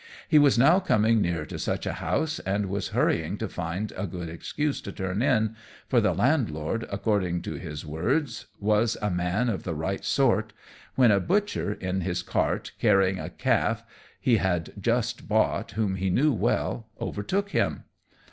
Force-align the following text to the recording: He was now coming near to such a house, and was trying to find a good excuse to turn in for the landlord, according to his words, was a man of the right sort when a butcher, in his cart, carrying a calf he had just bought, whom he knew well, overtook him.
He 0.27 0.39
was 0.39 0.57
now 0.57 0.79
coming 0.79 1.21
near 1.21 1.45
to 1.45 1.59
such 1.59 1.85
a 1.85 1.93
house, 2.01 2.39
and 2.39 2.65
was 2.69 2.89
trying 2.89 3.37
to 3.37 3.47
find 3.47 3.93
a 3.95 4.07
good 4.07 4.29
excuse 4.29 4.81
to 4.81 4.91
turn 4.91 5.21
in 5.21 5.55
for 5.87 6.01
the 6.01 6.11
landlord, 6.11 6.87
according 6.89 7.43
to 7.43 7.53
his 7.53 7.85
words, 7.85 8.47
was 8.59 8.97
a 8.99 9.11
man 9.11 9.47
of 9.47 9.61
the 9.61 9.75
right 9.75 10.03
sort 10.03 10.53
when 10.95 11.11
a 11.11 11.19
butcher, 11.19 11.73
in 11.73 12.01
his 12.01 12.23
cart, 12.23 12.71
carrying 12.79 13.19
a 13.19 13.29
calf 13.29 13.83
he 14.19 14.37
had 14.37 14.73
just 14.79 15.27
bought, 15.27 15.73
whom 15.73 15.93
he 15.97 16.09
knew 16.09 16.33
well, 16.33 16.87
overtook 16.99 17.51
him. 17.51 17.83